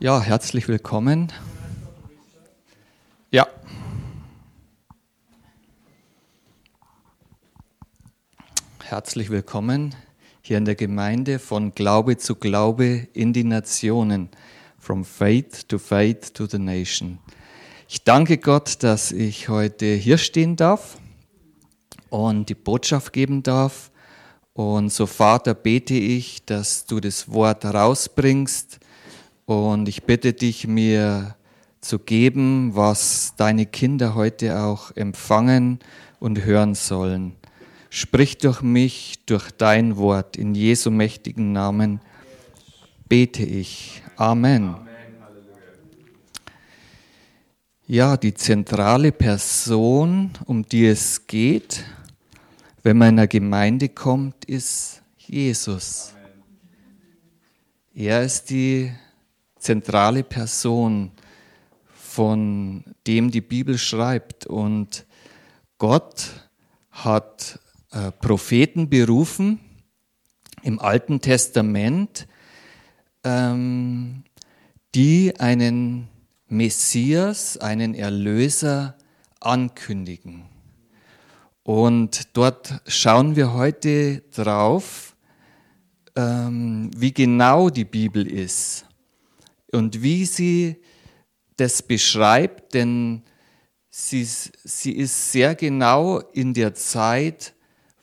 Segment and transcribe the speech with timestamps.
[0.00, 1.32] Ja, herzlich willkommen.
[3.32, 3.48] Ja.
[8.84, 9.96] Herzlich willkommen
[10.40, 14.28] hier in der Gemeinde von Glaube zu Glaube in die Nationen,
[14.78, 17.18] from faith to faith to the nation.
[17.88, 20.96] Ich danke Gott, dass ich heute hier stehen darf
[22.08, 23.90] und die Botschaft geben darf.
[24.52, 28.78] Und so, Vater, bete ich, dass du das Wort rausbringst,
[29.48, 31.34] und ich bitte dich, mir
[31.80, 35.78] zu geben, was deine Kinder heute auch empfangen
[36.20, 37.32] und hören sollen.
[37.88, 42.02] Sprich durch mich, durch dein Wort, in Jesu mächtigen Namen
[43.08, 44.02] bete ich.
[44.16, 44.76] Amen.
[47.86, 51.84] Ja, die zentrale Person, um die es geht,
[52.82, 56.12] wenn man in einer Gemeinde kommt, ist Jesus.
[57.94, 58.92] Er ist die
[59.58, 61.12] zentrale Person,
[61.94, 64.46] von dem die Bibel schreibt.
[64.46, 65.06] Und
[65.78, 66.48] Gott
[66.90, 67.60] hat
[67.92, 69.60] äh, Propheten berufen
[70.62, 72.26] im Alten Testament,
[73.22, 74.24] ähm,
[74.94, 76.08] die einen
[76.48, 78.96] Messias, einen Erlöser
[79.38, 80.46] ankündigen.
[81.62, 85.14] Und dort schauen wir heute drauf,
[86.16, 88.87] ähm, wie genau die Bibel ist
[89.72, 90.76] und wie sie
[91.56, 93.22] das beschreibt, denn
[93.90, 97.54] sie, sie ist sehr genau in der Zeit,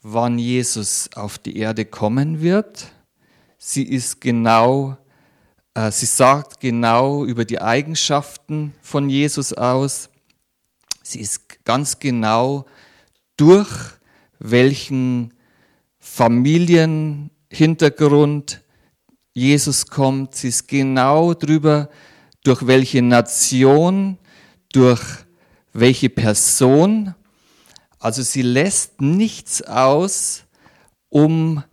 [0.02, 2.92] wann Jesus auf die Erde kommen wird.
[3.58, 4.98] Sie ist genau,
[5.74, 10.10] äh, sie sagt genau über die Eigenschaften von Jesus aus.
[11.02, 12.66] Sie ist ganz genau
[13.38, 13.96] durch
[14.40, 15.34] welchen
[15.98, 18.62] Familienhintergrund
[19.38, 21.90] Jesus kommt, sie ist genau drüber,
[22.46, 24.18] durch welche Nation,
[24.72, 25.02] durch
[25.74, 27.14] welche Person.
[28.00, 30.46] Also sie lässt nichts aus,
[31.10, 31.66] um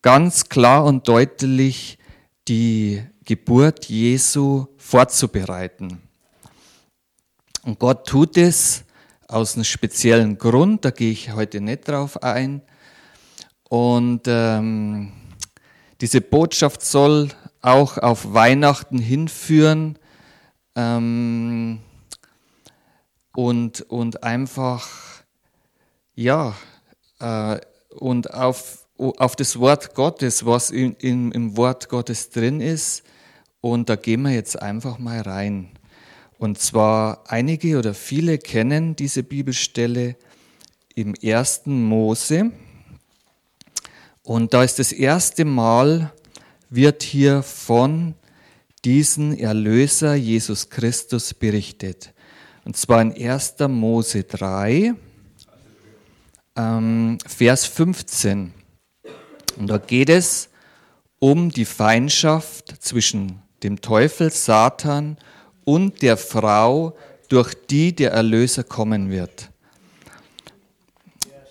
[0.00, 1.98] ganz klar und deutlich
[2.46, 6.00] die Geburt Jesu vorzubereiten.
[7.64, 8.84] Und Gott tut es
[9.26, 12.62] aus einem speziellen Grund, da gehe ich heute nicht drauf ein.
[13.68, 15.12] Und ähm,
[16.00, 19.98] diese Botschaft soll auch auf Weihnachten hinführen
[20.76, 21.80] ähm,
[23.34, 24.88] und, und einfach,
[26.14, 26.54] ja,
[27.20, 27.58] äh,
[27.90, 33.02] und auf, auf das Wort Gottes, was in, in, im Wort Gottes drin ist.
[33.60, 35.70] Und da gehen wir jetzt einfach mal rein.
[36.38, 40.14] Und zwar einige oder viele kennen diese Bibelstelle
[40.94, 42.52] im ersten Mose.
[44.28, 46.12] Und da ist das erste Mal,
[46.68, 48.14] wird hier von
[48.84, 52.12] diesem Erlöser Jesus Christus berichtet.
[52.66, 53.54] Und zwar in 1.
[53.68, 54.92] Mose 3,
[56.56, 58.52] ähm, Vers 15.
[59.56, 60.50] Und da geht es
[61.18, 65.16] um die Feindschaft zwischen dem Teufel, Satan
[65.64, 66.94] und der Frau,
[67.30, 69.48] durch die der Erlöser kommen wird.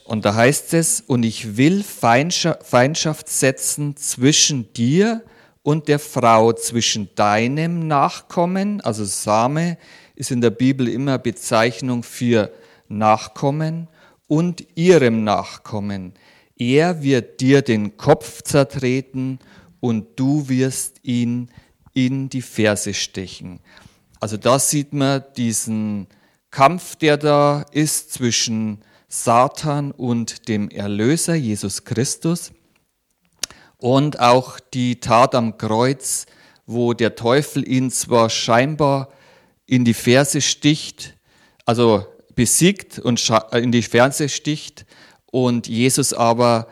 [0.07, 5.22] Und da heißt es, und ich will Feindschaft setzen zwischen dir
[5.63, 9.78] und der Frau, zwischen deinem Nachkommen, also Same
[10.16, 12.51] ist in der Bibel immer Bezeichnung für
[12.88, 13.90] Nachkommen,
[14.28, 16.13] und ihrem Nachkommen.
[16.57, 19.39] Er wird dir den Kopf zertreten
[19.79, 21.50] und du wirst ihn
[21.94, 23.59] in die Ferse stechen.
[24.19, 26.07] Also da sieht man diesen
[26.51, 32.51] Kampf, der da ist zwischen Satan und dem Erlöser Jesus Christus
[33.78, 36.25] und auch die Tat am Kreuz,
[36.66, 39.09] wo der Teufel ihn zwar scheinbar
[39.66, 41.16] in die Ferse sticht,
[41.66, 44.85] also besiegt und in die Ferse sticht
[45.31, 46.68] und Jesus aber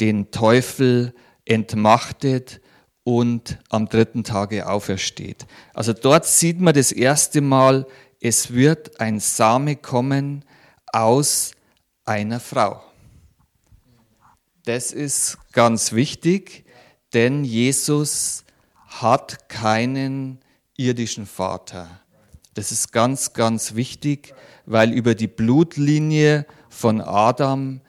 [0.00, 1.14] den Teufel
[1.44, 2.60] entmachtet
[3.02, 5.46] und am dritten Tage aufersteht.
[5.74, 7.86] Also dort sieht man das erste Mal,
[8.20, 10.44] es wird ein Same kommen
[10.92, 11.52] aus
[12.10, 12.82] einer Frau.
[14.64, 16.64] Das ist ganz wichtig,
[17.14, 18.42] denn Jesus
[18.88, 20.40] hat keinen
[20.76, 21.88] irdischen Vater.
[22.54, 24.34] Das ist ganz, ganz wichtig,
[24.66, 27.80] weil über die Blutlinie von Adam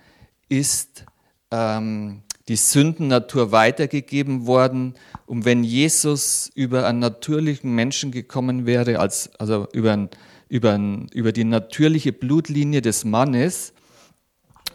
[0.50, 1.06] ist
[1.50, 4.94] ähm, die Sündennatur weitergegeben worden.
[5.25, 10.09] Und wenn Jesus über einen natürlichen Menschen gekommen wäre, als, also über, ein,
[10.47, 13.73] über, ein, über die natürliche Blutlinie des Mannes,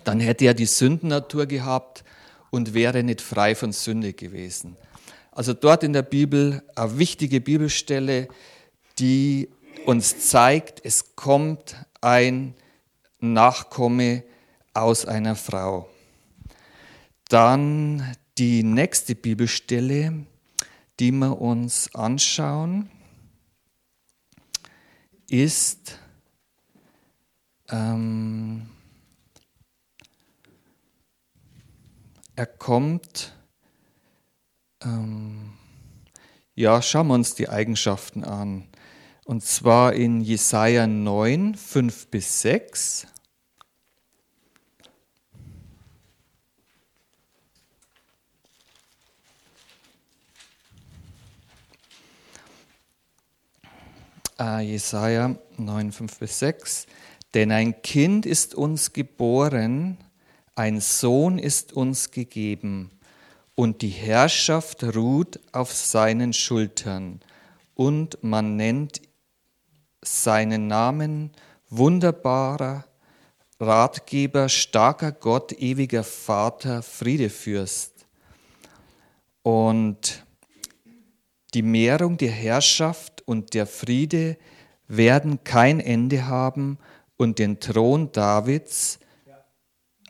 [0.07, 2.05] dann hätte er die Sündennatur gehabt
[2.51, 4.77] und wäre nicht frei von Sünde gewesen.
[5.33, 8.29] Also dort in der Bibel eine wichtige Bibelstelle,
[9.01, 9.49] die
[9.85, 12.55] uns zeigt, es kommt ein
[13.19, 14.23] Nachkomme
[14.75, 15.91] aus einer Frau.
[17.29, 20.25] Dann die nächste Bibelstelle,
[21.01, 22.89] die wir uns anschauen,
[25.29, 25.99] ist
[27.71, 28.69] ähm,
[32.37, 33.35] er kommt,
[34.85, 35.55] ähm,
[36.55, 38.69] ja, schauen wir uns die Eigenschaften an.
[39.25, 43.07] Und zwar in Jesaja 9, 5 bis 6.
[54.39, 56.87] Äh, Jesaja 9, 5 bis 6.
[57.33, 59.97] Denn ein Kind ist uns geboren,
[60.57, 62.91] ein Sohn ist uns gegeben,
[63.55, 67.21] und die Herrschaft ruht auf seinen Schultern,
[67.75, 69.01] und man nennt
[70.03, 71.31] seinen Namen
[71.69, 72.85] wunderbarer
[73.61, 78.07] Ratgeber, starker Gott, ewiger Vater, Friedefürst.
[79.43, 80.25] Und
[81.55, 84.37] die Mehrung der Herrschaft und der Friede
[84.89, 86.79] werden kein Ende haben
[87.17, 88.99] und den Thron Davids,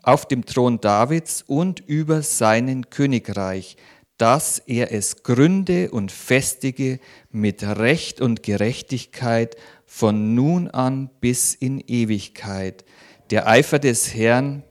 [0.07, 3.75] auf dem Thron Davids und über seinen Königreich,
[4.17, 11.81] dass er es gründe und festige mit Recht und Gerechtigkeit von nun an bis in
[11.81, 12.85] Ewigkeit.
[13.31, 14.63] Der Eifer des Herrn,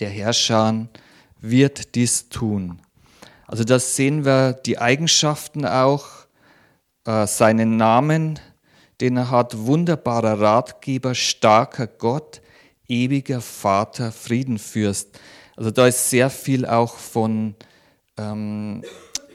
[0.00, 0.88] der Herrscher,
[1.42, 2.80] wird dies tun.
[3.46, 6.06] Also das sehen wir die Eigenschaften auch,
[7.04, 8.40] äh, seinen Namen,
[9.02, 12.40] den er hat, wunderbarer Ratgeber, starker Gott,
[12.88, 15.08] ewiger Vater, Friedenfürst.
[15.56, 17.54] Also da ist sehr viel auch von,
[18.16, 18.82] ähm,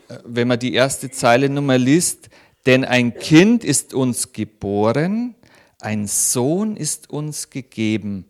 [0.07, 2.29] äh, wenn man die erste Zeile Nummer liest,
[2.65, 5.35] denn ein Kind ist uns geboren,
[5.79, 8.25] ein Sohn ist uns gegeben.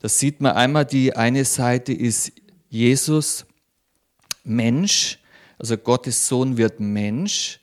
[0.00, 2.32] Das sieht man einmal, die eine Seite ist
[2.68, 3.46] Jesus,
[4.44, 5.18] Mensch,
[5.58, 7.60] also Gottes Sohn wird Mensch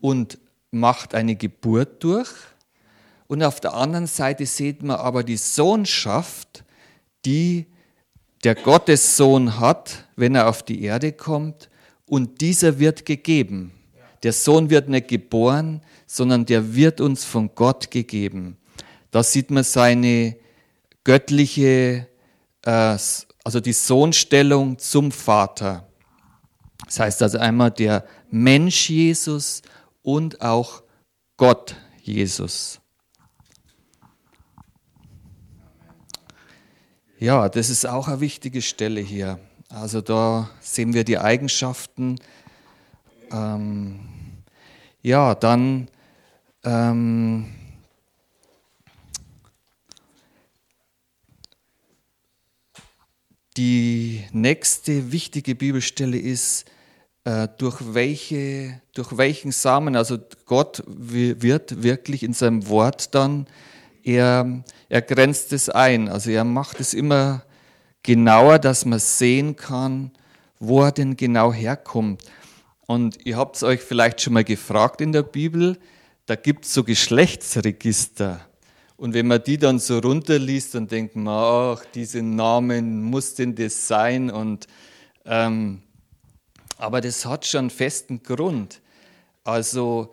[0.00, 0.38] und
[0.70, 2.30] macht eine Geburt durch.
[3.28, 6.64] Und auf der anderen Seite sieht man aber die Sohnschaft,
[7.24, 7.66] die
[8.44, 11.68] der Gottessohn hat, wenn er auf die Erde kommt,
[12.06, 13.72] und dieser wird gegeben.
[14.22, 18.56] Der Sohn wird nicht geboren, sondern der wird uns von Gott gegeben.
[19.10, 20.36] Da sieht man seine
[21.04, 22.06] göttliche,
[22.64, 22.98] äh,
[23.44, 25.88] also die Sohnstellung zum Vater.
[26.84, 29.62] Das heißt also einmal der Mensch Jesus
[30.02, 30.82] und auch
[31.36, 32.80] Gott Jesus.
[37.18, 39.38] Ja, das ist auch eine wichtige Stelle hier.
[39.70, 42.20] Also da sehen wir die Eigenschaften.
[43.32, 44.00] Ähm,
[45.00, 45.88] ja, dann
[46.62, 47.54] ähm,
[53.56, 56.66] die nächste wichtige Bibelstelle ist,
[57.24, 63.46] äh, durch, welche, durch welchen Samen, also Gott wird wirklich in seinem Wort dann
[64.06, 66.08] er, er grenzt es ein.
[66.08, 67.42] Also er macht es immer
[68.04, 70.12] genauer, dass man sehen kann,
[70.60, 72.22] wo er denn genau herkommt.
[72.86, 75.76] Und ihr habt es euch vielleicht schon mal gefragt in der Bibel,
[76.26, 78.40] da gibt es so Geschlechtsregister.
[78.96, 83.56] Und wenn man die dann so runterliest, dann denkt man, ach, diese Namen, muss denn
[83.56, 84.30] das sein?
[84.30, 84.68] Und,
[85.24, 85.82] ähm,
[86.78, 88.80] aber das hat schon einen festen Grund.
[89.44, 90.12] Also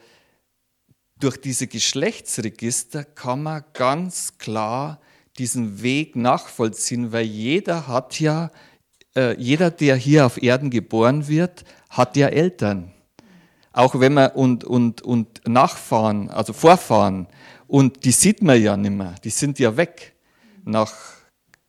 [1.23, 4.99] durch diese Geschlechtsregister kann man ganz klar
[5.37, 8.51] diesen Weg nachvollziehen, weil jeder hat ja,
[9.15, 12.91] äh, jeder, der hier auf Erden geboren wird, hat ja Eltern.
[13.71, 17.27] Auch wenn man und, und, und Nachfahren, also Vorfahren,
[17.67, 20.15] und die sieht man ja nicht mehr, die sind ja weg
[20.65, 20.93] nach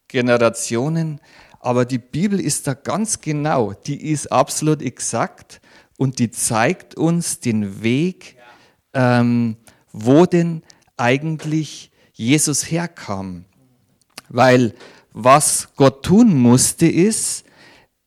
[0.09, 1.21] Generationen.
[1.61, 5.61] Aber die Bibel ist da ganz genau, die ist absolut exakt
[5.97, 8.37] und die zeigt uns den Weg,
[8.95, 9.57] ähm,
[9.93, 10.63] wo denn
[10.97, 13.45] eigentlich Jesus herkam.
[14.29, 14.75] Weil
[15.13, 17.45] was Gott tun musste, ist,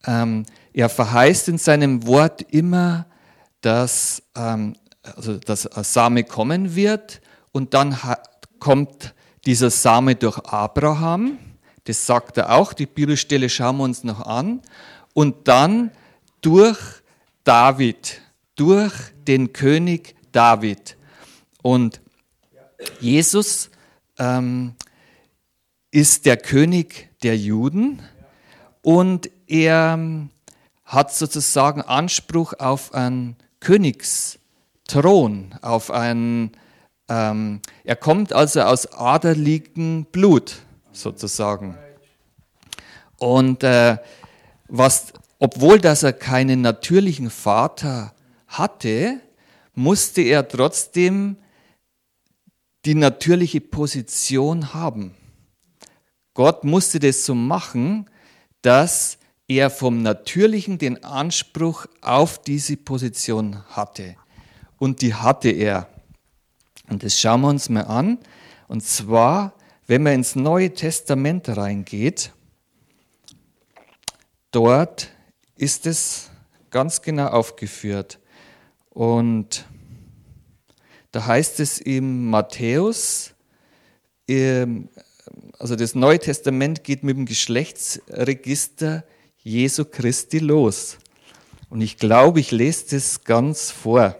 [0.05, 3.07] ähm, er verheißt in seinem Wort immer,
[3.61, 7.97] dass, ähm, also, dass ein Same kommen wird und dann
[8.59, 9.13] kommt
[9.45, 11.39] dieser Same durch Abraham.
[11.85, 14.61] Das sagt er auch, die Bibelstelle schauen wir uns noch an.
[15.13, 15.91] Und dann
[16.41, 16.77] durch
[17.45, 18.21] David,
[18.55, 18.93] durch
[19.25, 20.97] den König David.
[21.63, 21.99] Und
[22.99, 23.71] Jesus
[24.19, 24.75] ähm,
[25.89, 28.03] ist der König der Juden
[28.83, 29.97] und er
[30.85, 36.51] hat sozusagen Anspruch auf einen Königsthron, auf einen,
[37.09, 40.57] ähm, er kommt also aus aderligem Blut
[40.91, 41.75] sozusagen.
[43.17, 43.97] Und äh,
[44.67, 48.13] was, obwohl dass er keinen natürlichen Vater
[48.47, 49.19] hatte,
[49.77, 51.37] musste er trotzdem
[52.85, 55.15] die natürliche Position haben.
[56.33, 58.09] Gott musste das so machen,
[58.63, 64.15] dass er vom Natürlichen den Anspruch auf diese Position hatte.
[64.79, 65.87] Und die hatte er.
[66.89, 68.17] Und das schauen wir uns mal an.
[68.67, 69.53] Und zwar,
[69.85, 72.31] wenn man ins Neue Testament reingeht,
[74.51, 75.09] dort
[75.55, 76.31] ist es
[76.71, 78.19] ganz genau aufgeführt.
[78.97, 79.67] Und
[81.11, 83.35] da heißt es im Matthäus,
[84.27, 89.03] also das Neue Testament geht mit dem Geschlechtsregister
[89.43, 90.97] Jesu Christi los.
[91.69, 94.15] Und ich glaube, ich lese das ganz vor.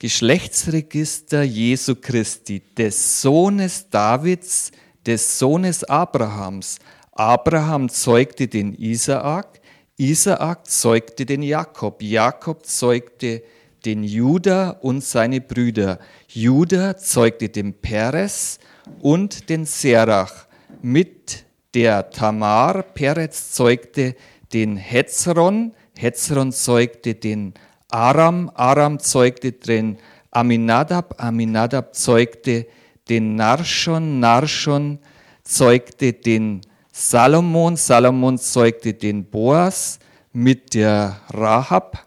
[0.00, 4.72] Geschlechtsregister Jesu Christi, des Sohnes Davids,
[5.06, 6.80] des Sohnes Abrahams.
[7.12, 9.60] Abraham zeugte den Isaak,
[9.98, 13.42] Isaak zeugte den Jakob, Jakob zeugte
[13.86, 15.98] den Juda und seine Brüder.
[16.28, 18.58] Juda zeugte den Peres
[19.00, 20.46] und den Serach.
[20.82, 22.82] Mit der Tamar.
[22.82, 24.16] Peres zeugte
[24.52, 27.54] den Hezron, Hezron zeugte den
[27.88, 29.96] Aram, Aram zeugte den
[30.30, 32.66] Aminadab, Aminadab zeugte
[33.08, 34.98] den Narschon, Narschon
[35.42, 36.60] zeugte den
[36.98, 39.98] Salomon, Salomon zeugte den Boas
[40.32, 42.06] mit der Rahab,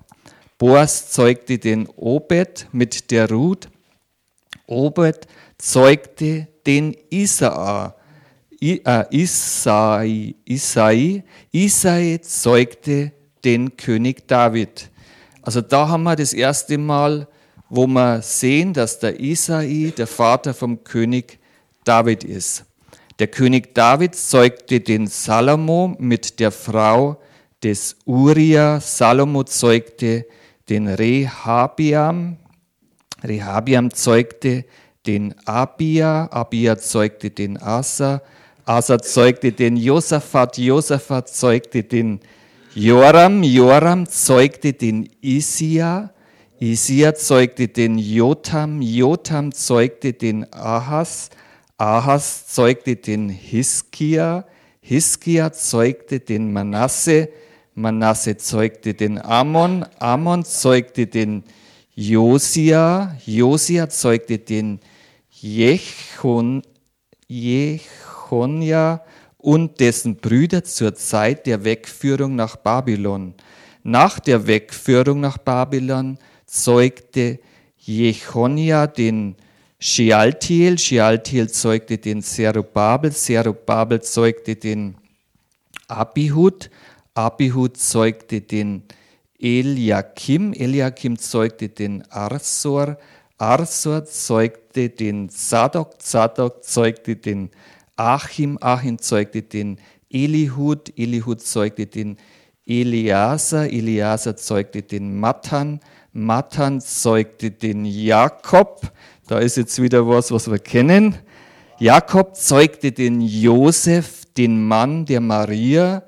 [0.58, 3.70] Boas zeugte den Obed mit der Ruth,
[4.66, 5.28] Obed
[5.60, 7.94] zeugte den Isaa,
[8.60, 13.12] äh, Isai, Isai, Isai zeugte
[13.46, 14.90] den König David.
[15.44, 17.28] Also da haben wir das erste Mal,
[17.70, 21.38] wo wir sehen, dass der Isai der Vater vom König
[21.84, 22.66] David ist.
[23.20, 27.22] Der König David zeugte den Salomo mit der Frau
[27.62, 28.80] des Uria.
[28.80, 30.26] Salomo zeugte
[30.70, 32.38] den Rehabiam.
[33.22, 34.66] Rehabiam zeugte
[35.06, 36.30] den Abia.
[36.32, 38.22] Abia zeugte den Asa.
[38.66, 40.58] Asa zeugte den Josaphat.
[40.58, 42.22] Josaphat zeugte den
[42.76, 46.12] Joram, Joram zeugte den Isia,
[46.60, 51.32] Isia zeugte den Jotam, Jotam zeugte den Ahas,
[51.80, 54.46] Ahas zeugte den Hiskia,
[54.82, 57.30] Hiskia zeugte den Manasse,
[57.74, 61.46] Manasse zeugte den Ammon, Ammon zeugte den
[61.96, 64.82] Josia, Josia zeugte den
[65.30, 66.64] Jechon,
[67.30, 69.02] Jechonia,
[69.38, 73.36] und dessen Brüder zur Zeit der Wegführung nach Babylon.
[73.84, 77.40] Nach der Wegführung nach Babylon zeugte
[77.78, 79.38] Jechonia den
[79.82, 84.96] Shealtiel, Shealtiel zeugte den Zerubabel, Zerubabel zeugte den
[85.88, 86.70] Abihud,
[87.14, 88.84] Abihud zeugte den
[89.40, 92.98] Eliakim, Eliakim zeugte den Arsor,
[93.38, 97.50] Arsor zeugte den Zadok, Zadok zeugte den
[97.96, 102.18] Achim, Achim zeugte den Elihud, Elihud zeugte den
[102.66, 105.80] Eliasa, Eliasa zeugte den Matan,
[106.12, 108.92] Matan zeugte den Jakob,
[109.30, 111.16] da ist jetzt wieder was, was wir kennen.
[111.78, 116.02] Jakob zeugte den Josef, den Mann der Maria,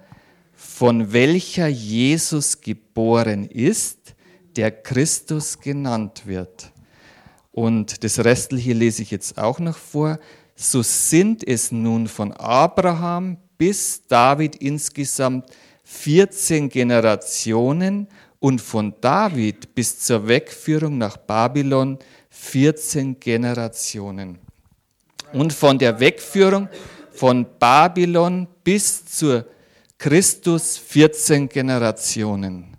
[0.56, 4.16] von welcher Jesus geboren ist,
[4.56, 6.72] der Christus genannt wird.
[7.52, 10.18] Und das Restliche lese ich jetzt auch noch vor
[10.56, 15.46] so sind es nun von Abraham bis David insgesamt
[15.84, 18.08] 14 Generationen
[18.42, 21.98] und von David bis zur Wegführung nach Babylon
[22.30, 24.38] 14 Generationen.
[25.32, 26.68] Und von der Wegführung
[27.14, 29.46] von Babylon bis zur
[29.98, 32.76] Christus 14 Generationen.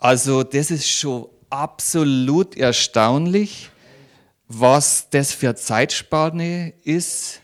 [0.00, 3.70] Also das ist schon absolut erstaunlich
[4.48, 7.42] was das für Zeitspanne ist.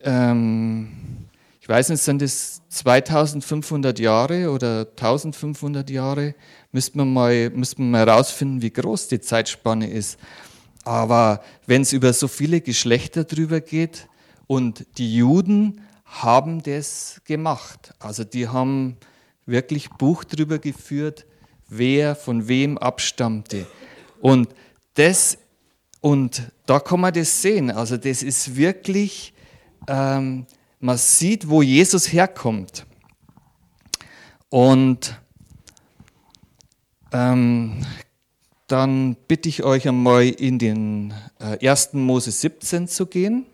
[0.00, 1.23] Ähm,
[1.64, 6.34] ich weiß nicht, sind das 2500 Jahre oder 1500 Jahre?
[6.72, 10.18] Müsste man mal, müsste man mal herausfinden, wie groß die Zeitspanne ist.
[10.84, 14.08] Aber wenn es über so viele Geschlechter drüber geht
[14.46, 18.98] und die Juden haben das gemacht, also die haben
[19.46, 21.24] wirklich Buch drüber geführt,
[21.70, 23.66] wer von wem abstammte.
[24.20, 24.50] Und
[24.96, 25.38] das,
[26.02, 27.70] und da kann man das sehen.
[27.70, 29.32] Also das ist wirklich,
[29.88, 30.44] ähm,
[30.84, 32.84] man sieht, wo Jesus herkommt.
[34.50, 35.18] Und
[37.10, 37.86] ähm,
[38.66, 41.94] dann bitte ich euch einmal in den äh, 1.
[41.94, 43.46] Mose 17 zu gehen.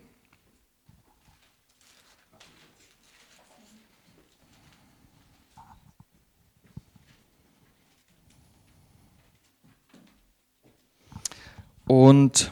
[11.87, 12.51] Und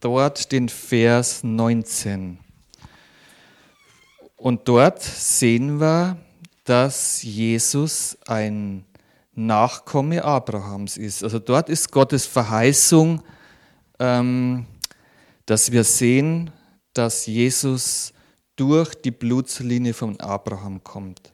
[0.00, 2.47] dort den Vers 19.
[4.38, 6.16] Und dort sehen wir,
[6.64, 8.84] dass Jesus ein
[9.34, 11.22] Nachkomme Abrahams ist.
[11.22, 13.22] Also dort ist Gottes Verheißung,
[13.98, 14.66] ähm,
[15.44, 16.50] dass wir sehen,
[16.92, 18.12] dass Jesus
[18.54, 21.32] durch die Blutslinie von Abraham kommt.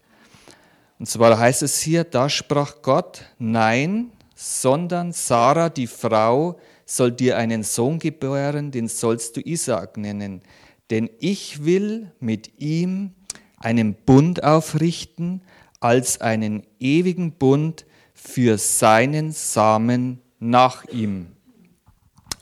[0.99, 7.37] Und zwar heißt es hier, da sprach Gott, nein, sondern Sarah, die Frau, soll dir
[7.39, 10.43] einen Sohn gebären, den sollst du Isaak nennen.
[10.91, 13.13] Denn ich will mit ihm
[13.57, 15.43] einen Bund aufrichten
[15.81, 21.33] als einen ewigen Bund für seinen Samen nach ihm.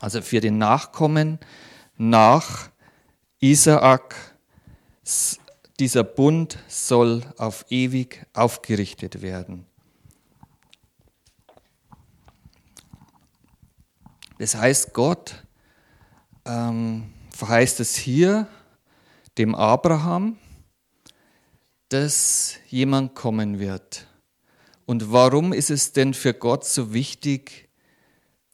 [0.01, 1.39] Also für den Nachkommen
[1.97, 2.71] nach
[3.41, 4.37] Isaak.
[5.79, 9.67] Dieser Bund soll auf ewig aufgerichtet werden.
[14.39, 15.45] Das heißt, Gott
[16.45, 18.47] ähm, verheißt es hier
[19.37, 20.39] dem Abraham,
[21.89, 24.07] dass jemand kommen wird.
[24.87, 27.69] Und warum ist es denn für Gott so wichtig,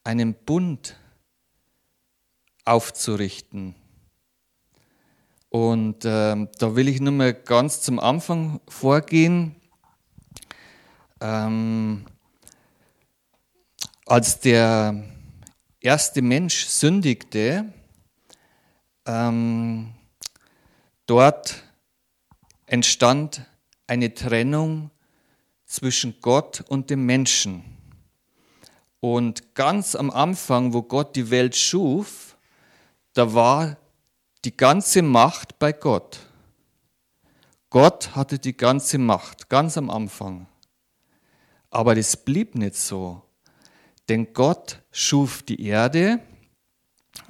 [0.04, 0.96] einen Bund
[2.64, 3.74] aufzurichten?
[5.50, 9.54] Und äh, da will ich nur mal ganz zum Anfang vorgehen.
[11.20, 12.06] Ähm,
[14.06, 15.04] als der
[15.78, 17.74] erste Mensch sündigte,
[19.08, 19.94] ähm,
[21.06, 21.64] dort
[22.66, 23.44] entstand
[23.86, 24.90] eine Trennung
[25.64, 27.64] zwischen Gott und dem Menschen.
[29.00, 32.36] Und ganz am Anfang, wo Gott die Welt schuf,
[33.14, 33.78] da war
[34.44, 36.20] die ganze Macht bei Gott.
[37.70, 40.46] Gott hatte die ganze Macht, ganz am Anfang.
[41.70, 43.22] Aber das blieb nicht so.
[44.08, 46.20] Denn Gott schuf die Erde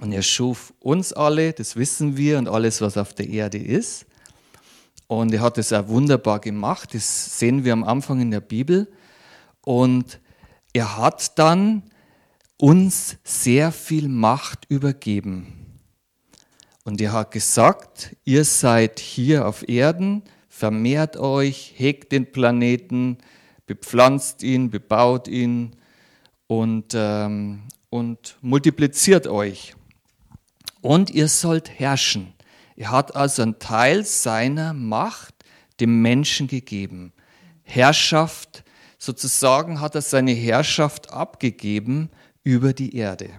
[0.00, 4.06] und er schuf uns alle, das wissen wir, und alles, was auf der Erde ist.
[5.08, 8.88] Und er hat es auch wunderbar gemacht, das sehen wir am Anfang in der Bibel.
[9.62, 10.20] Und
[10.72, 11.82] er hat dann
[12.58, 15.80] uns sehr viel Macht übergeben.
[16.84, 23.18] Und er hat gesagt, ihr seid hier auf Erden, vermehrt euch, hegt den Planeten,
[23.66, 25.76] bepflanzt ihn, bebaut ihn
[26.46, 29.74] und, ähm, und multipliziert euch.
[30.80, 32.34] Und ihr sollt herrschen.
[32.76, 35.34] Er hat also einen Teil seiner Macht
[35.80, 37.12] dem Menschen gegeben.
[37.62, 38.64] Herrschaft,
[38.98, 42.10] sozusagen hat er seine Herrschaft abgegeben
[42.44, 43.30] über die Erde.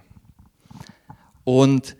[1.43, 1.95] Und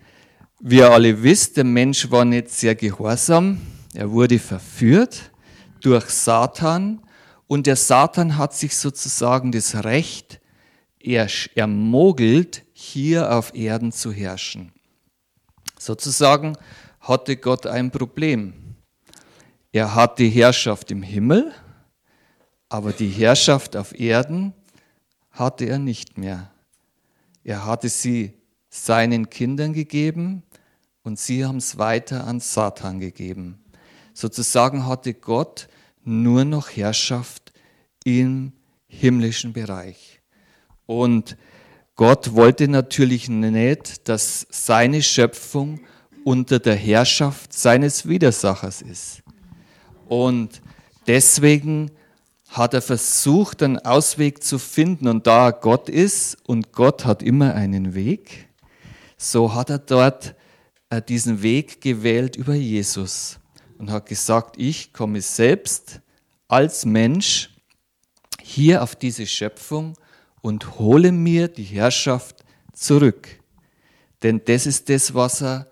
[0.59, 3.61] wie ihr alle wisst, der Mensch war nicht sehr gehorsam.
[3.93, 5.31] Er wurde verführt
[5.81, 7.01] durch Satan
[7.47, 10.39] und der Satan hat sich sozusagen das Recht
[11.55, 14.73] ermogelt, hier auf Erden zu herrschen.
[15.79, 16.57] Sozusagen
[16.99, 18.53] hatte Gott ein Problem.
[19.71, 21.53] Er hat die Herrschaft im Himmel,
[22.67, 24.53] aber die Herrschaft auf Erden
[25.31, 26.51] hatte er nicht mehr.
[27.43, 28.33] Er hatte sie
[28.69, 30.43] seinen Kindern gegeben
[31.03, 33.63] und sie haben es weiter an Satan gegeben.
[34.13, 35.69] Sozusagen hatte Gott
[36.03, 37.53] nur noch Herrschaft
[38.03, 38.51] im
[38.87, 40.21] himmlischen Bereich.
[40.85, 41.37] Und
[41.99, 45.81] Gott wollte natürlich nicht, dass seine Schöpfung
[46.23, 49.21] unter der Herrschaft seines Widersachers ist.
[50.07, 50.61] Und
[51.07, 51.91] deswegen
[52.47, 55.09] hat er versucht, einen Ausweg zu finden.
[55.09, 58.47] Und da Gott ist und Gott hat immer einen Weg,
[59.17, 60.35] so hat er dort
[60.89, 63.39] äh, diesen Weg gewählt über Jesus
[63.77, 65.99] und hat gesagt, ich komme selbst
[66.47, 67.49] als Mensch
[68.41, 69.97] hier auf diese Schöpfung
[70.41, 73.27] und hole mir die Herrschaft zurück.
[74.23, 75.67] Denn das ist das, was, er,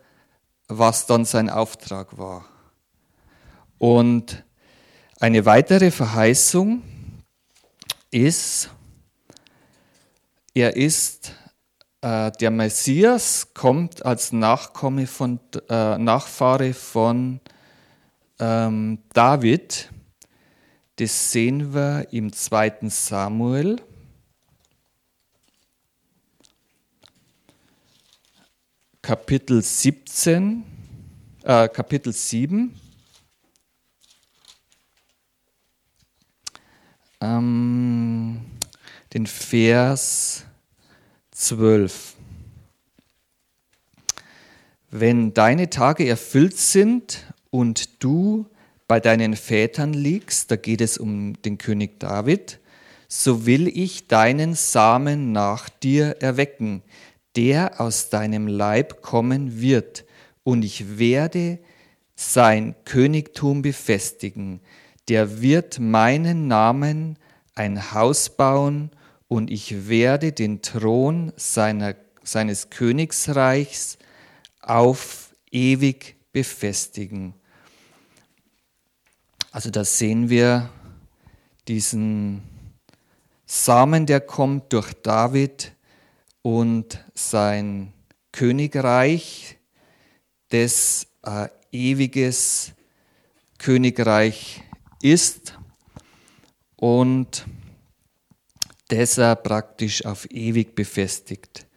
[0.67, 2.45] was dann sein Auftrag war.
[3.77, 4.43] Und
[5.19, 6.83] eine weitere Verheißung
[8.11, 8.69] ist,
[10.53, 11.33] er ist
[12.01, 17.39] äh, der Messias, kommt als Nachkomme von, äh, Nachfahre von
[18.39, 19.91] ähm, David.
[20.97, 23.81] Das sehen wir im zweiten Samuel.
[29.07, 30.65] Kapitel 17,
[31.45, 32.77] äh, Kapitel 7.
[37.21, 38.41] ähm,
[39.13, 40.43] den Vers
[41.31, 42.17] 12.
[44.91, 48.45] Wenn deine Tage erfüllt sind und du
[48.89, 52.59] bei deinen Vätern liegst, da geht es um den König David,
[53.07, 56.83] so will ich deinen Samen nach dir erwecken,
[57.37, 60.03] der aus deinem Leib kommen wird,
[60.43, 61.59] und ich werde
[62.15, 64.59] sein Königtum befestigen.
[65.07, 67.17] Der wird meinen Namen
[67.53, 68.91] ein Haus bauen,
[69.27, 73.97] und ich werde den Thron seiner, seines Königsreichs
[74.61, 77.33] auf ewig befestigen.
[79.51, 80.69] Also da sehen wir
[81.67, 82.41] diesen
[83.45, 85.73] Samen, der kommt durch David
[86.47, 87.91] und sein
[88.31, 89.57] Königreich,
[90.47, 92.71] das ein ewiges
[93.57, 94.63] Königreich
[95.01, 95.59] ist
[96.77, 97.45] und
[98.87, 101.67] das er praktisch auf ewig befestigt.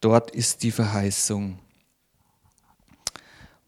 [0.00, 1.60] Dort ist die Verheißung.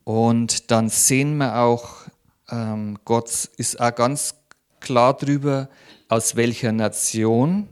[0.03, 2.09] Und dann sehen wir auch,
[2.51, 4.35] ähm, Gott ist auch ganz
[4.81, 5.69] klar darüber,
[6.09, 7.69] aus welcher Nation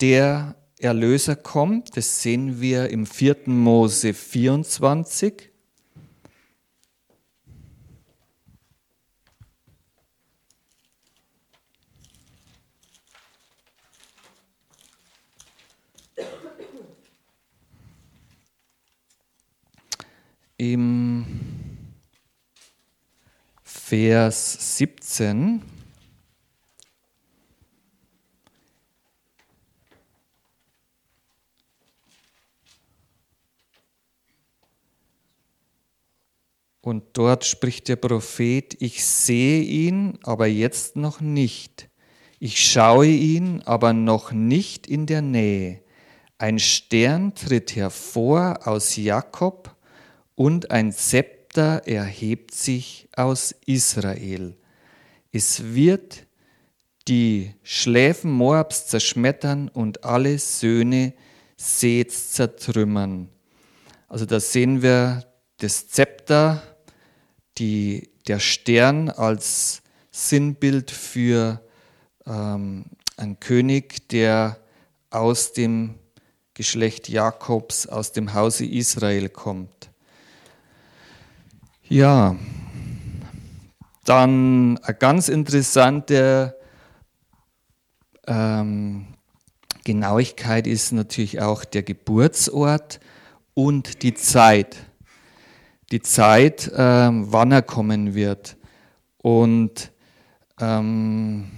[0.00, 1.96] der Erlöser kommt.
[1.96, 3.36] Das sehen wir im 4.
[3.46, 5.50] Mose 24.
[20.58, 21.24] Im
[23.62, 25.62] Vers 17
[36.84, 41.88] Und dort spricht der Prophet, ich sehe ihn, aber jetzt noch nicht.
[42.38, 45.80] Ich schaue ihn, aber noch nicht in der Nähe.
[46.36, 49.74] Ein Stern tritt hervor aus Jakob
[50.34, 54.54] und ein Zepter erhebt sich aus Israel.
[55.32, 56.26] Es wird
[57.08, 61.14] die Schläfen Moabs zerschmettern und alle Söhne
[61.56, 63.30] Seths zertrümmern.
[64.06, 65.24] Also da sehen wir
[65.56, 66.73] das Zepter,
[67.58, 71.60] die, der Stern als Sinnbild für
[72.26, 72.86] ähm,
[73.16, 74.58] einen König, der
[75.10, 75.96] aus dem
[76.54, 79.90] Geschlecht Jakobs, aus dem Hause Israel kommt.
[81.88, 82.36] Ja,
[84.04, 86.56] dann eine ganz interessante
[88.26, 89.06] ähm,
[89.84, 93.00] Genauigkeit ist natürlich auch der Geburtsort
[93.52, 94.76] und die Zeit
[95.94, 98.56] die Zeit, ähm, wann er kommen wird.
[99.18, 99.92] Und
[100.60, 101.48] ähm,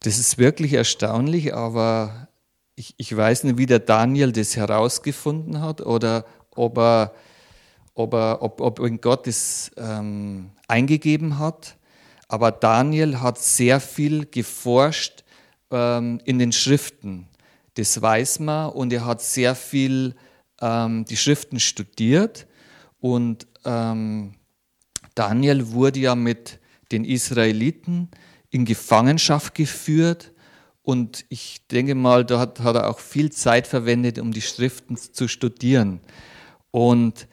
[0.00, 2.28] das ist wirklich erstaunlich, aber
[2.76, 6.24] ich, ich weiß nicht, wie der Daniel das herausgefunden hat oder
[6.56, 7.12] ob er,
[7.92, 11.76] ob, er, ob, ob Gott das ähm, eingegeben hat.
[12.26, 15.24] Aber Daniel hat sehr viel geforscht
[15.70, 17.28] ähm, in den Schriften.
[17.74, 20.14] Das weiß man und er hat sehr viel
[20.62, 22.46] ähm, die Schriften studiert
[23.00, 24.34] und ähm,
[25.14, 26.60] Daniel wurde ja mit
[26.92, 28.08] den Israeliten
[28.50, 30.32] in Gefangenschaft geführt.
[30.82, 34.96] Und ich denke mal, da hat, hat er auch viel Zeit verwendet, um die Schriften
[34.96, 36.00] zu studieren.
[36.70, 37.28] Und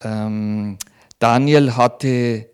[0.00, 0.78] ähm,
[1.18, 2.50] Daniel hatte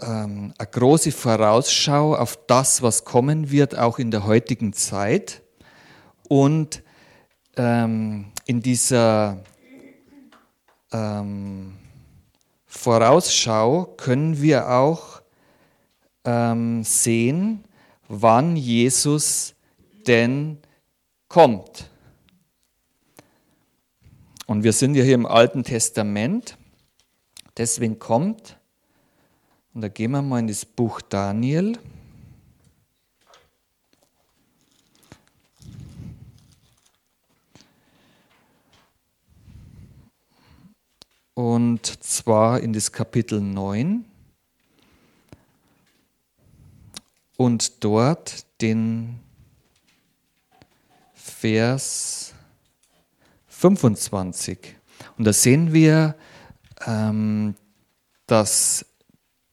[0.00, 5.42] ähm, eine große Vorausschau auf das, was kommen wird, auch in der heutigen Zeit.
[6.28, 6.82] Und
[7.56, 9.42] ähm, in dieser
[10.92, 11.74] ähm,
[12.68, 15.22] Vorausschau können wir auch
[16.24, 17.64] ähm, sehen,
[18.08, 19.54] wann Jesus
[20.06, 20.58] denn
[21.28, 21.90] kommt.
[24.46, 26.56] Und wir sind ja hier im Alten Testament,
[27.56, 28.58] deswegen kommt,
[29.72, 31.78] und da gehen wir mal in das Buch Daniel.
[41.38, 44.04] Und zwar in das Kapitel 9
[47.36, 49.20] und dort den
[51.14, 52.34] Vers
[53.46, 54.58] 25.
[55.16, 56.16] Und da sehen wir,
[56.84, 57.54] ähm,
[58.26, 58.84] dass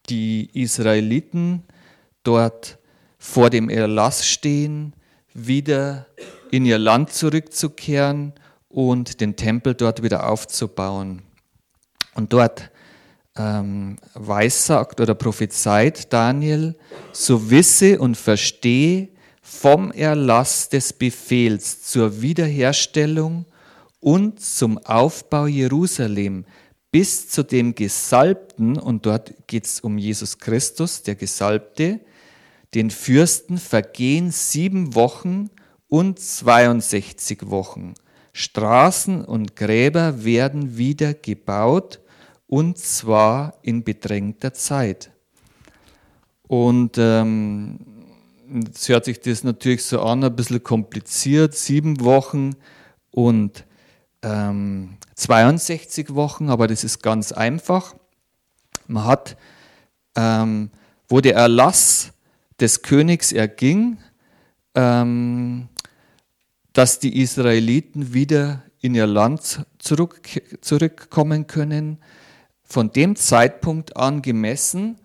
[0.10, 1.66] die Israeliten
[2.24, 2.80] dort
[3.20, 4.94] vor dem Erlass stehen,
[5.36, 6.08] wieder
[6.50, 8.34] in ihr Land zurückzukehren
[8.70, 11.22] und den Tempel dort wieder aufzubauen.
[12.16, 12.72] Und dort
[13.38, 16.76] ähm, weissagt oder prophezeit Daniel,
[17.12, 19.10] so wisse und verstehe
[19.42, 23.46] vom Erlass des Befehls zur Wiederherstellung
[24.00, 26.46] und zum Aufbau Jerusalem
[26.92, 32.00] bis zu dem Gesalbten, und dort geht es um Jesus Christus, der Gesalbte,
[32.74, 35.50] den Fürsten vergehen sieben Wochen
[35.90, 37.96] und 62 Wochen.
[38.32, 42.00] Straßen und Gräber werden wieder gebaut
[42.48, 45.12] und zwar in bedrängter Zeit.
[46.48, 47.80] Und ähm,
[48.64, 52.52] jetzt hört sich das natürlich so an, ein bisschen kompliziert, sieben Wochen
[53.12, 53.66] und
[54.22, 57.96] ähm, 62 Wochen, aber das ist ganz einfach.
[58.88, 59.38] Man hat,
[60.16, 60.70] ähm,
[61.08, 62.12] wo der Erlass
[62.60, 63.98] des Königs erging,
[64.76, 65.70] ähm,
[66.74, 70.22] dass die Israeliten wieder in ihr Land zurück,
[70.62, 71.98] zurückkommen können,
[72.66, 75.00] von dem Zeitpunkt an gemessen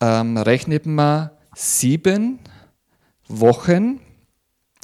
[0.00, 2.40] ähm, rechnet man sieben
[3.28, 4.00] Wochen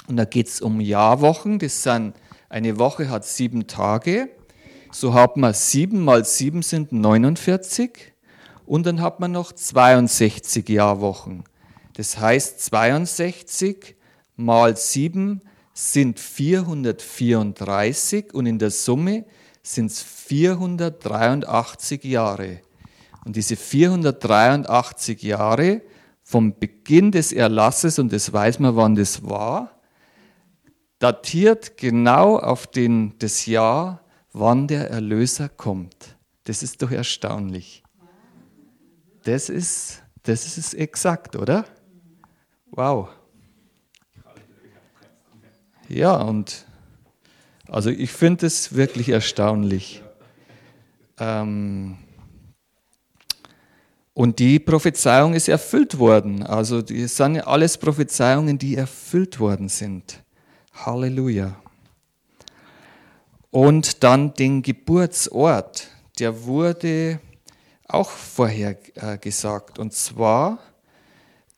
[0.07, 1.59] und da geht es um Jahrwochen.
[1.59, 2.15] Das sind,
[2.49, 4.31] eine Woche hat sieben Tage.
[4.91, 8.15] So hat man sieben mal sieben sind 49
[8.65, 11.45] und dann hat man noch 62 Jahrwochen.
[11.95, 13.97] Das heißt 62
[14.37, 15.43] mal sieben
[15.75, 19.27] sind 434 und in der Summe
[19.75, 22.61] sind es 483 Jahre.
[23.25, 25.83] Und diese 483 Jahre
[26.23, 29.79] vom Beginn des Erlasses, und das weiß man, wann das war,
[30.99, 34.03] datiert genau auf den, das Jahr,
[34.33, 36.17] wann der Erlöser kommt.
[36.45, 37.83] Das ist doch erstaunlich.
[39.25, 41.65] Das ist, das ist exakt, oder?
[42.71, 43.09] Wow.
[45.89, 46.67] Ja, und
[47.69, 50.03] also ich finde es wirklich erstaunlich.
[51.19, 51.97] Ähm,
[54.15, 56.43] und die Prophezeiung ist erfüllt worden.
[56.43, 60.25] Also es sind ja alles Prophezeiungen, die erfüllt worden sind.
[60.73, 61.55] Halleluja.
[63.51, 67.21] Und dann den Geburtsort, der wurde
[67.87, 69.79] auch vorher äh, gesagt.
[69.79, 70.59] Und zwar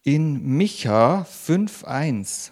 [0.02, 2.50] in Micha 5.1.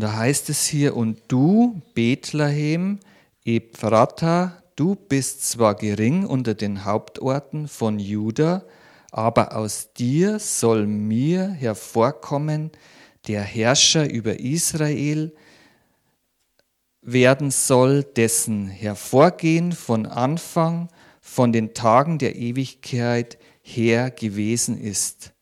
[0.00, 3.00] Und da heißt es hier, und du, Bethlehem,
[3.44, 8.64] Ephrata, du bist zwar gering unter den Hauptorten von Juda,
[9.10, 12.70] aber aus dir soll mir hervorkommen,
[13.28, 15.34] der Herrscher über Israel
[17.02, 20.88] werden soll, dessen Hervorgehen von Anfang,
[21.20, 25.34] von den Tagen der Ewigkeit her gewesen ist.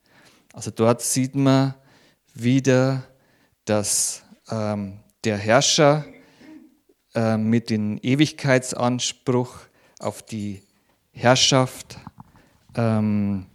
[0.52, 1.74] Also dort sieht man
[2.34, 3.04] wieder,
[3.64, 6.04] dass ähm, der Herrscher
[7.14, 9.56] äh, mit dem Ewigkeitsanspruch
[9.98, 10.62] auf die
[11.10, 11.98] Herrschaft
[12.76, 13.46] ähm,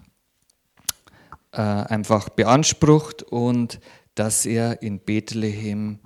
[1.51, 3.79] äh, einfach beansprucht und
[4.15, 5.99] dass er in Bethlehem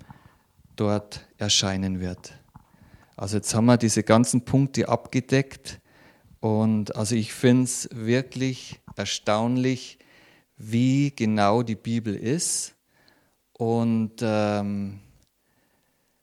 [0.76, 2.34] dort erscheinen wird.
[3.16, 5.80] Also jetzt haben wir diese ganzen Punkte abgedeckt
[6.40, 9.98] und also ich finde es wirklich erstaunlich,
[10.58, 12.77] wie genau die Bibel ist
[13.58, 15.00] und ähm,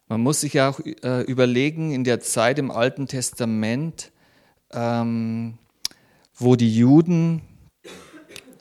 [0.07, 4.13] man muss sich auch äh, überlegen, in der Zeit im Alten Testament,
[4.73, 5.59] ähm,
[6.37, 7.43] wo die Juden,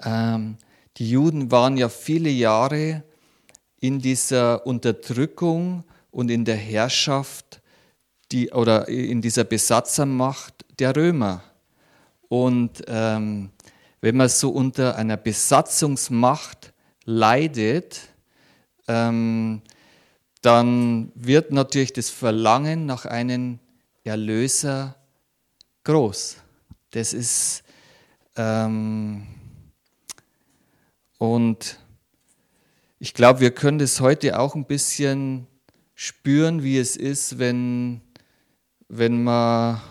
[0.03, 0.57] ähm,
[0.97, 3.03] die Juden waren ja viele Jahre
[3.79, 7.61] in dieser Unterdrückung und in der Herrschaft
[8.31, 11.43] die, oder in dieser Besatzermacht der Römer.
[12.29, 13.51] Und ähm,
[14.01, 16.73] wenn man so unter einer Besatzungsmacht
[17.05, 18.12] leidet,
[18.87, 19.61] ähm,
[20.41, 23.59] dann wird natürlich das Verlangen nach einem
[24.03, 24.95] Erlöser
[25.83, 26.37] groß.
[26.91, 27.63] Das ist
[28.35, 29.27] ähm,
[31.17, 31.79] und
[32.99, 35.47] ich glaube, wir können das heute auch ein bisschen
[35.93, 38.01] spüren, wie es ist, wenn,
[38.87, 39.81] wenn man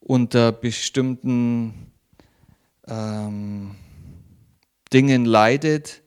[0.00, 1.92] unter bestimmten
[2.86, 3.76] ähm,
[4.92, 6.02] Dingen leidet,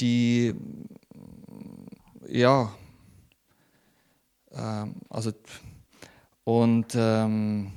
[0.00, 0.54] die
[2.36, 2.70] ja,
[4.52, 5.32] ähm, also
[6.44, 7.72] und ähm,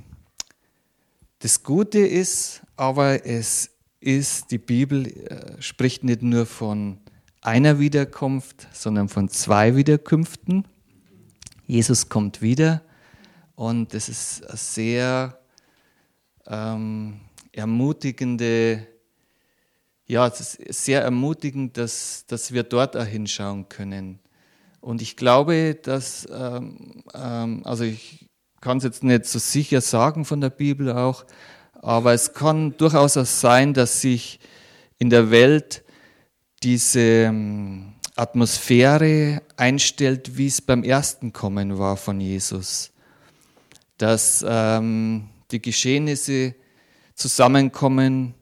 [1.40, 7.00] das Gute ist, aber es ist, die Bibel äh, spricht nicht nur von
[7.42, 10.68] einer Wiederkunft, sondern von zwei Wiederkünften.
[11.66, 12.82] Jesus kommt wieder
[13.56, 15.40] und das ist eine sehr
[16.48, 17.22] ähm,
[17.54, 18.86] ermutigende,
[20.06, 24.20] ja, es ist sehr ermutigend, dass, dass wir dort auch hinschauen können.
[24.82, 28.28] Und ich glaube, dass, ähm, ähm, also ich
[28.62, 31.26] kann es jetzt nicht so sicher sagen von der Bibel auch,
[31.74, 34.40] aber es kann durchaus auch sein, dass sich
[34.98, 35.84] in der Welt
[36.62, 42.92] diese ähm, Atmosphäre einstellt, wie es beim ersten Kommen war von Jesus.
[43.98, 46.56] Dass ähm, die Geschehnisse
[47.16, 48.34] zusammenkommen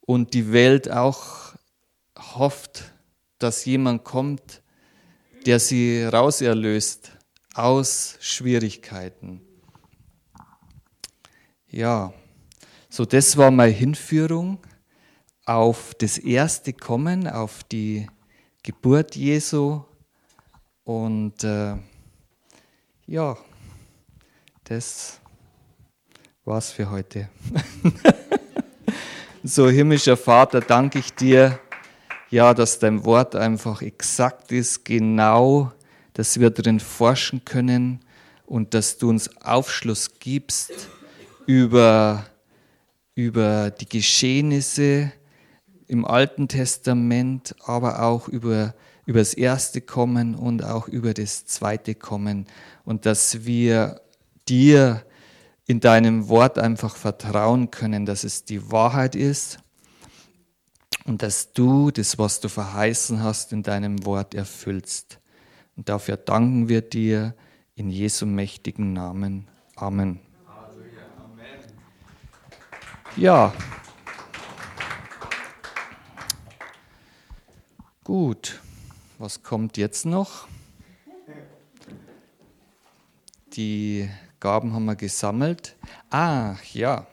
[0.00, 1.54] und die Welt auch
[2.18, 2.92] hofft,
[3.38, 4.59] dass jemand kommt,
[5.46, 7.12] der sie rauserlöst
[7.54, 9.42] aus Schwierigkeiten.
[11.68, 12.12] Ja,
[12.88, 14.58] so das war meine Hinführung
[15.46, 18.06] auf das erste Kommen, auf die
[18.62, 19.82] Geburt Jesu.
[20.84, 21.76] Und äh,
[23.06, 23.36] ja,
[24.64, 25.20] das
[26.44, 27.28] war's für heute.
[29.44, 31.58] so, himmlischer Vater, danke ich dir,
[32.30, 35.72] ja, dass dein Wort einfach exakt ist, genau,
[36.12, 38.00] dass wir drin forschen können
[38.46, 40.72] und dass du uns Aufschluss gibst
[41.46, 42.24] über,
[43.14, 45.12] über die Geschehnisse,
[45.88, 48.74] im Alten Testament, aber auch über,
[49.06, 52.46] über das erste Kommen und auch über das zweite Kommen.
[52.84, 54.00] Und dass wir
[54.48, 55.04] dir
[55.66, 59.58] in deinem Wort einfach vertrauen können, dass es die Wahrheit ist
[61.10, 65.18] und dass du das, was du verheißen hast, in deinem Wort erfüllst.
[65.76, 67.34] Und dafür danken wir dir
[67.74, 69.48] in Jesu mächtigen Namen.
[69.74, 70.20] Amen.
[73.16, 73.52] Ja.
[78.04, 78.60] Gut,
[79.18, 80.46] was kommt jetzt noch?
[83.54, 85.74] Die Gaben haben wir gesammelt.
[86.08, 87.04] Ah, ja.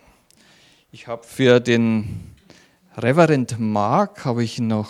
[0.92, 2.37] Ich habe für den
[3.00, 4.90] Reverend Mark habe ich noch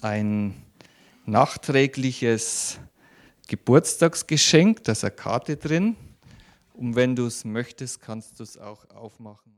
[0.00, 0.60] ein
[1.24, 2.80] nachträgliches
[3.46, 5.94] Geburtstagsgeschenk, da ist eine Karte drin.
[6.74, 9.50] Und wenn du es möchtest, kannst du es auch aufmachen.